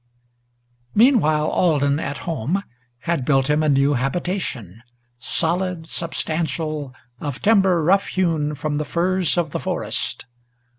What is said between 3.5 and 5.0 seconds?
him a new habitation,